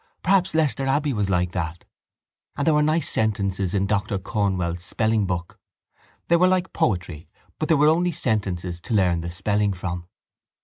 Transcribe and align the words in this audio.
Perhaps 0.23 0.55
Leicester 0.55 0.87
Abbey 0.87 1.13
was 1.13 1.29
like 1.29 1.51
that. 1.51 1.85
And 2.57 2.65
there 2.65 2.73
were 2.73 2.81
nice 2.81 3.07
sentences 3.07 3.75
in 3.75 3.85
Doctor 3.85 4.17
Cornwell's 4.17 4.83
Spelling 4.83 5.27
Book. 5.27 5.59
They 6.27 6.37
were 6.37 6.47
like 6.47 6.73
poetry 6.73 7.29
but 7.59 7.69
they 7.69 7.75
were 7.75 7.85
only 7.87 8.11
sentences 8.11 8.81
to 8.81 8.95
learn 8.95 9.21
the 9.21 9.29
spelling 9.29 9.73
from. 9.73 10.07